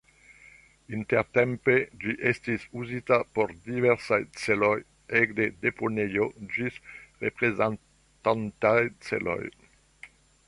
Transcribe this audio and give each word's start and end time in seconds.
Intertempe 0.99 1.73
ĝi 2.03 2.13
estis 2.29 2.63
uzita 2.83 3.19
por 3.35 3.53
diversaj 3.67 4.19
celoj, 4.45 4.73
ekde 5.21 5.47
deponejo 5.67 6.25
ĝis 6.55 6.81
reprezentaj 7.27 8.77
celoj. 9.09 9.41